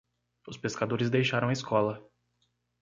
[0.47, 2.01] Os pescadores deixaram a escola.